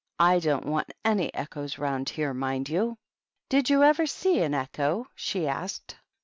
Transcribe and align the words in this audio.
I 0.17 0.39
don't 0.39 0.65
want 0.65 0.91
any 1.05 1.31
echoes 1.31 1.77
round 1.77 2.09
here, 2.09 2.33
mind 2.33 2.69
you 2.69 2.97
!""Did 3.51 3.69
you 3.69 3.83
ever 3.83 4.07
see 4.07 4.41
an 4.41 4.55
echo?" 4.55 5.05
she 5.15 5.47
asked. 5.47 5.95